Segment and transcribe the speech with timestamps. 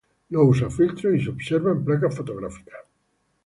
[0.31, 2.79] No usa filtros, y se observa en placas fotográficas.